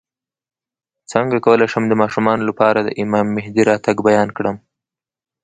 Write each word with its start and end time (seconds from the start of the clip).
څنګه 1.11 1.37
کولی 1.45 1.67
شم 1.71 1.83
د 1.87 1.93
ماشومانو 2.01 2.43
لپاره 2.49 2.79
د 2.81 2.89
امام 3.03 3.27
مهدي 3.35 3.63
راتګ 3.69 3.95
بیان 4.07 4.29
کړم 4.37 4.55